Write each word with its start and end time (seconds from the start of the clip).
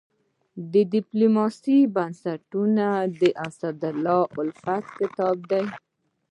د 0.73 0.73
ډيپلوماسي 0.93 1.77
بنسټونه 1.95 2.85
د 3.21 3.23
اسدالله 3.47 4.19
الفت 4.41 4.83
کتاب 4.99 5.37
دی. 5.51 5.65